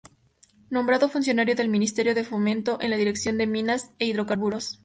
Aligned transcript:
Nombrado 0.71 1.09
funcionario 1.09 1.53
del 1.55 1.69
Ministerio 1.69 2.15
de 2.15 2.23
Fomento 2.23 2.81
en 2.81 2.89
la 2.89 2.97
Dirección 2.97 3.37
de 3.37 3.45
Minas 3.45 3.91
e 3.99 4.07
Hidrocarburos. 4.07 4.79